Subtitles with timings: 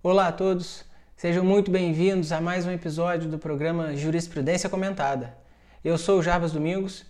[0.00, 0.84] Olá a todos,
[1.16, 5.36] sejam muito bem-vindos a mais um episódio do programa Jurisprudência Comentada.
[5.84, 7.04] Eu sou o Jarbas Domingos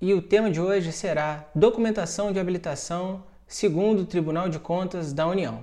[0.00, 5.26] e o tema de hoje será Documentação de habilitação segundo o Tribunal de Contas da
[5.26, 5.62] União.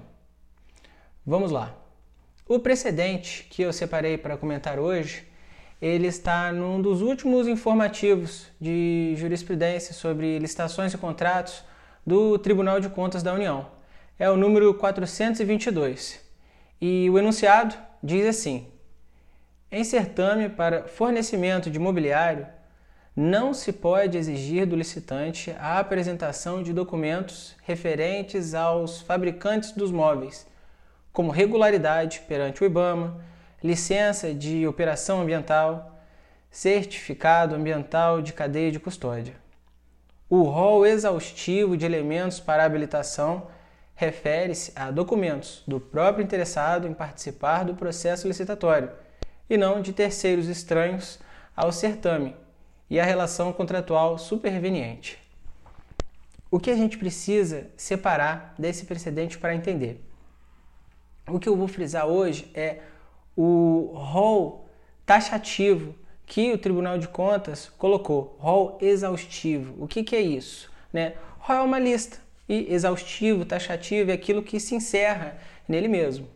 [1.26, 1.76] Vamos lá.
[2.48, 5.28] O precedente que eu separei para comentar hoje,
[5.82, 11.64] ele está num dos últimos informativos de jurisprudência sobre licitações e contratos
[12.06, 13.66] do Tribunal de Contas da União.
[14.20, 16.27] É o número 422.
[16.80, 18.68] E o enunciado diz assim:
[19.72, 22.48] Em certame para fornecimento de mobiliário,
[23.16, 30.46] não se pode exigir do licitante a apresentação de documentos referentes aos fabricantes dos móveis
[31.18, 33.20] como regularidade perante o IBAMA,
[33.64, 36.00] licença de operação ambiental,
[36.52, 39.34] certificado ambiental de cadeia de custódia.
[40.30, 43.48] O rol exaustivo de elementos para habilitação
[43.98, 48.92] refere-se a documentos do próprio interessado em participar do processo licitatório
[49.50, 51.20] e não de terceiros estranhos
[51.56, 52.36] ao certame
[52.88, 55.18] e à relação contratual superveniente.
[56.52, 60.04] O que a gente precisa separar desse precedente para entender?
[61.30, 62.80] o que eu vou frisar hoje é
[63.36, 64.70] o rol
[65.06, 65.94] taxativo
[66.26, 69.84] que o Tribunal de Contas colocou, rol exaustivo.
[69.84, 70.72] O que, que é isso?
[70.94, 71.16] Né?
[71.40, 76.28] Rol é uma lista e exaustivo, taxativo é aquilo que se encerra nele mesmo.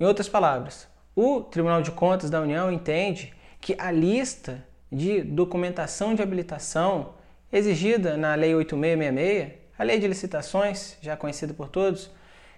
[0.00, 6.14] Em outras palavras, o Tribunal de Contas da União entende que a lista de documentação
[6.14, 7.14] de habilitação
[7.52, 12.10] exigida na Lei 8666, a Lei de Licitações, já conhecida por todos,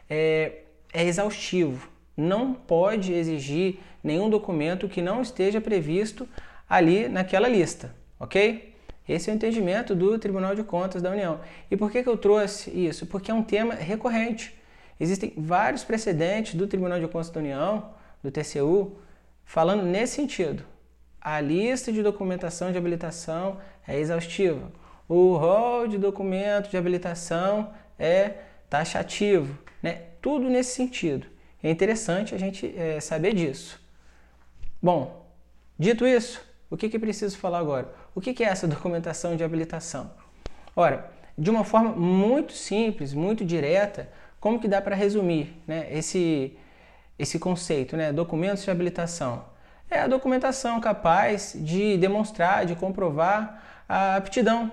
[0.08, 1.89] é, é exaustivo.
[2.17, 6.28] Não pode exigir nenhum documento que não esteja previsto
[6.69, 8.69] ali naquela lista, ok?
[9.11, 11.41] Esse é o entendimento do Tribunal de Contas da União.
[11.69, 13.06] E por que, que eu trouxe isso?
[13.06, 14.55] Porque é um tema recorrente.
[15.00, 17.91] Existem vários precedentes do Tribunal de Contas da União,
[18.22, 18.97] do TCU,
[19.44, 20.62] falando nesse sentido.
[21.20, 24.70] A lista de documentação de habilitação é exaustiva.
[25.08, 28.34] O rol de documento de habilitação é
[28.68, 29.58] taxativo.
[29.83, 30.02] Né?
[30.23, 31.27] Tudo nesse sentido.
[31.61, 33.80] É interessante a gente é, saber disso.
[34.80, 35.27] Bom,
[35.77, 36.40] dito isso,
[36.70, 37.99] o que, que preciso falar agora?
[38.14, 40.10] O que, é essa documentação de habilitação?
[40.74, 44.08] Ora, de uma forma muito simples, muito direta,
[44.40, 46.56] como que dá para resumir né, esse,
[47.18, 49.44] esse conceito, né, documentos de habilitação?
[49.90, 54.70] É a documentação capaz de demonstrar, de comprovar a aptidão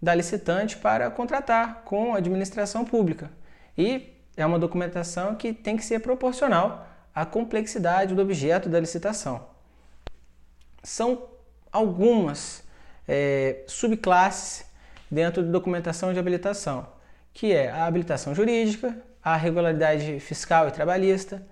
[0.00, 3.30] da licitante para contratar com a administração pública.
[3.76, 9.46] E é uma documentação que tem que ser proporcional à complexidade do objeto da licitação.
[10.82, 11.24] São
[11.72, 12.65] algumas
[13.06, 14.66] é, subclasses
[15.10, 16.86] dentro da documentação de habilitação,
[17.32, 21.44] que é a habilitação jurídica, a regularidade fiscal e trabalhista,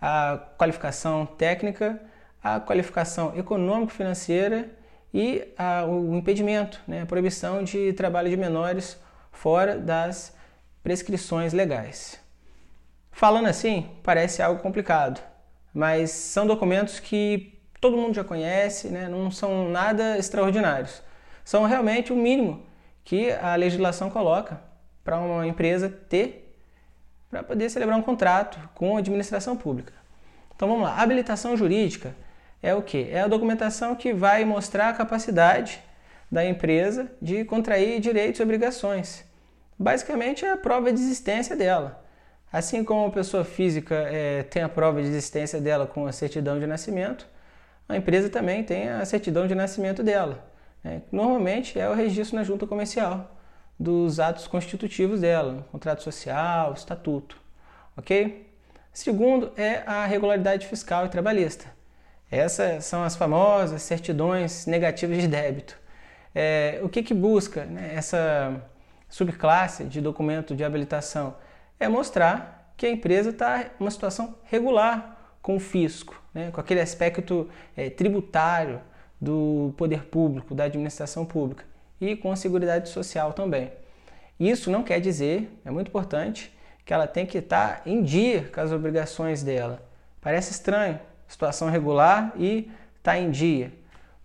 [0.00, 2.00] a qualificação técnica,
[2.42, 4.70] a qualificação econômico-financeira
[5.12, 8.98] e a, o impedimento, né, a proibição de trabalho de menores
[9.32, 10.34] fora das
[10.82, 12.20] prescrições legais.
[13.10, 15.22] Falando assim, parece algo complicado,
[15.72, 17.53] mas são documentos que
[17.84, 19.10] todo mundo já conhece, né?
[19.10, 21.02] não são nada extraordinários.
[21.44, 22.62] São realmente o mínimo
[23.04, 24.58] que a legislação coloca
[25.04, 26.56] para uma empresa ter
[27.28, 29.92] para poder celebrar um contrato com a administração pública.
[30.56, 32.16] Então vamos lá, habilitação jurídica
[32.62, 33.06] é o que?
[33.10, 35.78] É a documentação que vai mostrar a capacidade
[36.32, 39.26] da empresa de contrair direitos e obrigações.
[39.78, 42.02] Basicamente é a prova de existência dela.
[42.50, 46.58] Assim como a pessoa física é, tem a prova de existência dela com a certidão
[46.58, 47.33] de nascimento,
[47.88, 50.44] a empresa também tem a certidão de nascimento dela.
[50.82, 51.02] Né?
[51.12, 53.30] Normalmente é o registro na junta comercial
[53.78, 57.36] dos atos constitutivos dela, contrato social, estatuto,
[57.96, 58.48] ok?
[58.92, 61.66] Segundo é a regularidade fiscal e trabalhista.
[62.30, 65.76] Essas são as famosas certidões negativas de débito.
[66.34, 68.62] É, o que, que busca né, essa
[69.08, 71.36] subclasse de documento de habilitação?
[71.78, 75.13] é mostrar que a empresa está em uma situação regular
[75.44, 76.50] com o fisco, né?
[76.50, 78.80] com aquele aspecto é, tributário
[79.20, 81.66] do poder público, da administração pública
[82.00, 83.70] e com a seguridade social também.
[84.40, 86.50] Isso não quer dizer, é muito importante,
[86.82, 89.86] que ela tem que estar em dia com as obrigações dela.
[90.18, 90.98] Parece estranho,
[91.28, 93.70] situação regular e está em dia.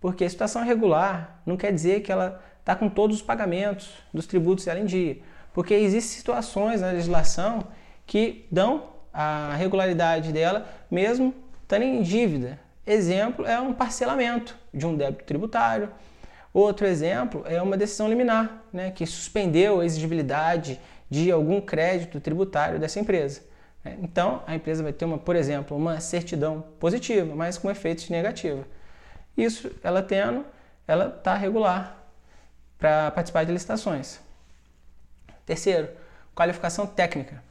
[0.00, 4.64] Porque situação regular não quer dizer que ela está com todos os pagamentos dos tributos
[4.64, 5.18] dela em dia.
[5.52, 7.66] Porque existem situações na legislação
[8.06, 12.58] que dão a regularidade dela mesmo estando em dívida.
[12.86, 15.90] Exemplo é um parcelamento de um débito tributário.
[16.52, 22.78] Outro exemplo é uma decisão liminar, né, que suspendeu a exigibilidade de algum crédito tributário
[22.78, 23.42] dessa empresa.
[23.84, 23.96] Né?
[24.02, 28.64] Então, a empresa vai ter, uma, por exemplo, uma certidão positiva, mas com efeitos negativos.
[29.36, 30.44] Isso, ela tendo,
[30.86, 31.96] ela está regular
[32.78, 34.20] para participar de licitações.
[35.46, 35.88] Terceiro,
[36.34, 37.42] qualificação técnica.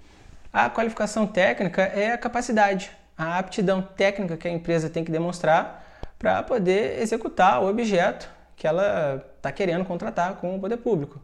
[0.51, 5.85] A qualificação técnica é a capacidade, a aptidão técnica que a empresa tem que demonstrar
[6.17, 11.21] para poder executar o objeto que ela está querendo contratar com o poder público.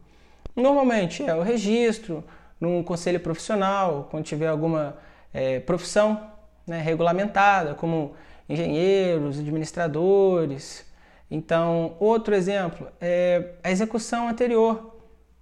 [0.56, 2.24] Normalmente é o registro
[2.62, 4.96] num conselho profissional, quando tiver alguma
[5.34, 6.32] é, profissão
[6.66, 8.16] né, regulamentada, como
[8.48, 10.86] engenheiros, administradores.
[11.30, 14.96] Então, outro exemplo é a execução anterior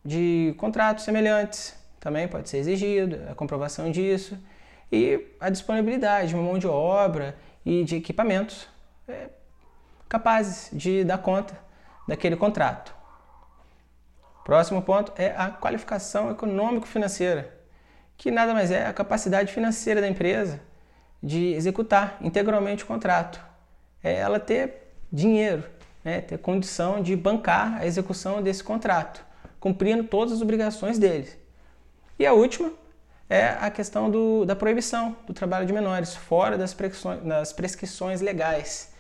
[0.04, 4.38] de contratos semelhantes, também pode ser exigido, a comprovação disso,
[4.92, 7.34] e a disponibilidade de uma mão de obra
[7.66, 8.68] e de equipamentos
[9.08, 9.30] é,
[10.10, 11.58] capazes de dar conta
[12.06, 12.94] daquele contrato.
[14.44, 17.58] Próximo ponto é a qualificação econômico-financeira,
[18.18, 20.60] que nada mais é a capacidade financeira da empresa
[21.24, 23.40] de executar integralmente o contrato.
[24.04, 25.64] É ela ter dinheiro,
[26.04, 29.24] né, ter condição de bancar a execução desse contrato,
[29.58, 31.42] cumprindo todas as obrigações deles.
[32.24, 32.72] E a última
[33.30, 38.22] é a questão do, da proibição do trabalho de menores, fora das prescrições, das prescrições
[38.22, 38.94] legais.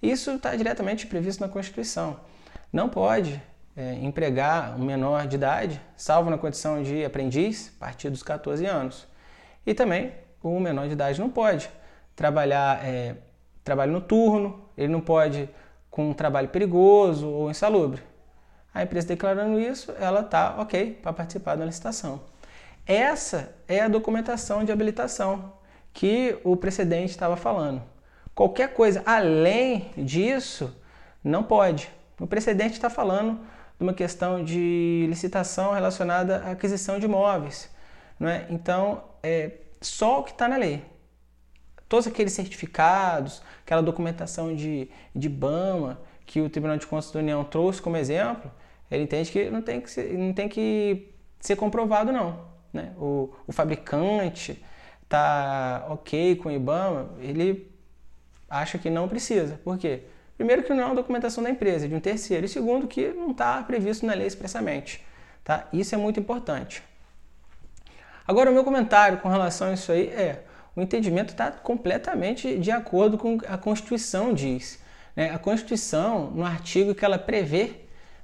[0.00, 2.20] Isso está diretamente previsto na Constituição.
[2.72, 3.42] Não pode
[3.76, 8.64] é, empregar um menor de idade, salvo na condição de aprendiz, a partir dos 14
[8.64, 9.08] anos.
[9.66, 11.68] E também o menor de idade não pode
[12.14, 13.16] trabalhar é,
[13.64, 15.50] trabalho noturno, ele não pode
[15.90, 18.00] com um trabalho perigoso ou insalubre.
[18.72, 22.37] A empresa declarando isso, ela está ok para participar da licitação.
[22.88, 25.52] Essa é a documentação de habilitação
[25.92, 27.82] que o precedente estava falando.
[28.34, 30.74] Qualquer coisa além disso
[31.22, 31.90] não pode.
[32.18, 33.40] O precedente está falando
[33.78, 37.70] de uma questão de licitação relacionada à aquisição de imóveis.
[38.18, 38.46] Não é?
[38.48, 40.82] Então, é só o que está na lei.
[41.90, 47.44] Todos aqueles certificados, aquela documentação de, de BAMA que o Tribunal de Contas da União
[47.44, 48.50] trouxe como exemplo,
[48.90, 52.56] ele entende que não tem que ser, não tem que ser comprovado, não.
[52.78, 52.92] Né?
[52.96, 54.62] O, o fabricante
[55.02, 57.70] está ok com o IBAMA, ele
[58.48, 59.60] acha que não precisa.
[59.64, 60.02] Por quê?
[60.36, 62.46] Primeiro que não é uma documentação da empresa, é de um terceiro.
[62.46, 65.04] E segundo que não está previsto na lei expressamente.
[65.42, 65.66] Tá?
[65.72, 66.82] Isso é muito importante.
[68.26, 70.44] Agora, o meu comentário com relação a isso aí é:
[70.76, 74.78] o entendimento está completamente de acordo com a Constituição diz.
[75.16, 75.30] Né?
[75.30, 77.72] A Constituição, no artigo que ela prevê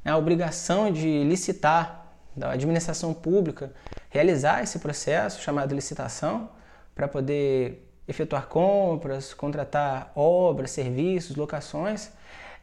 [0.04, 2.04] né, a obrigação de licitar
[2.36, 3.72] da administração pública,
[4.14, 6.48] realizar esse processo chamado licitação,
[6.94, 12.10] para poder efetuar compras, contratar obras, serviços, locações,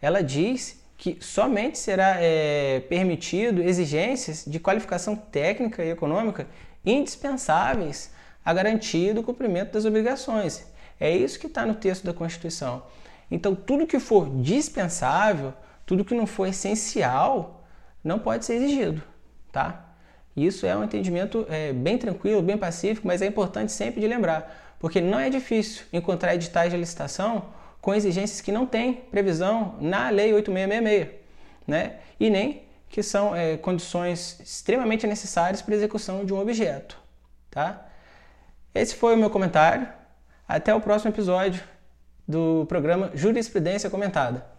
[0.01, 6.47] ela diz que somente será é, permitido exigências de qualificação técnica e econômica
[6.85, 8.13] indispensáveis
[8.45, 10.65] à garantia do cumprimento das obrigações.
[10.97, 12.83] É isso que está no texto da Constituição.
[13.29, 15.53] Então, tudo que for dispensável,
[15.85, 17.65] tudo que não for essencial,
[18.01, 19.03] não pode ser exigido,
[19.51, 19.90] tá?
[20.45, 24.61] Isso é um entendimento é, bem tranquilo, bem pacífico, mas é importante sempre de lembrar
[24.81, 27.45] porque não é difícil encontrar editais de licitação
[27.79, 31.21] com exigências que não têm previsão na Lei 8666,
[31.67, 31.97] né?
[32.19, 36.97] e nem que são é, condições extremamente necessárias para a execução de um objeto.
[37.51, 37.85] Tá?
[38.73, 39.87] Esse foi o meu comentário.
[40.47, 41.63] Até o próximo episódio
[42.27, 44.50] do programa Jurisprudência Comentada.